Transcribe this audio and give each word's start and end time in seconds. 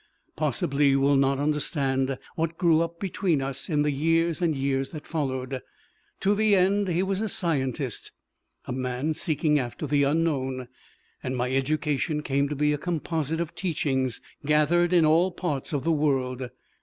Possibly 0.35 0.89
you 0.89 0.99
will 0.99 1.15
not 1.15 1.37
understand 1.37 2.17
what 2.35 2.57
grew 2.57 2.81
up 2.81 2.99
between 2.99 3.39
us 3.39 3.69
in 3.69 3.83
the 3.83 3.91
years 3.91 4.41
and 4.41 4.55
years 4.55 4.89
that 4.89 5.05
followed. 5.05 5.61
To 6.21 6.33
the 6.33 6.55
end 6.55 6.87
he 6.87 7.03
was 7.03 7.21
a 7.21 7.29
scientist, 7.29 8.11
a 8.65 8.73
man 8.73 9.13
seeking 9.13 9.59
after 9.59 9.85
the 9.85 10.01
unknown, 10.01 10.69
and 11.21 11.37
my 11.37 11.51
education 11.51 12.23
came 12.23 12.49
to 12.49 12.55
be 12.55 12.73
a 12.73 12.79
composite 12.79 13.39
of 13.39 13.53
teachings 13.53 14.21
gathered 14.43 14.91
in 14.91 15.05
all 15.05 15.29
parts 15.29 15.71
of 15.71 15.83
the 15.83 15.91
world. 15.91 16.49